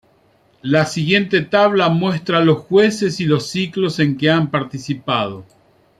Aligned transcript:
La 0.63 0.87
siguiente 0.87 1.41
tabla 1.43 1.89
muestra 1.89 2.43
los 2.43 2.61
jueces 2.63 3.19
y 3.19 3.25
los 3.25 3.49
ciclos 3.51 3.99
en 3.99 4.17
que 4.17 4.31
han 4.31 4.49
participado 4.49 5.45